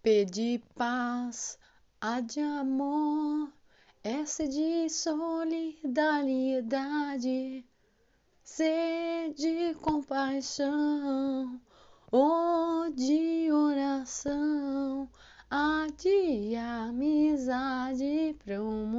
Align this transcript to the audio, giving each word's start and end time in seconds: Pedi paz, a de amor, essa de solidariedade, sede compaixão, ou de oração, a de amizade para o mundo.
Pedi 0.00 0.62
paz, 0.76 1.58
a 2.00 2.20
de 2.20 2.38
amor, 2.40 3.52
essa 4.04 4.46
de 4.46 4.88
solidariedade, 4.88 7.66
sede 8.44 9.74
compaixão, 9.82 11.60
ou 12.12 12.92
de 12.92 13.50
oração, 13.50 15.10
a 15.50 15.88
de 15.96 16.54
amizade 16.54 18.36
para 18.44 18.62
o 18.62 18.86
mundo. 18.86 18.97